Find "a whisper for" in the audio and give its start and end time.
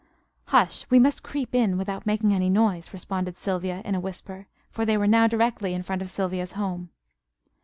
3.93-4.83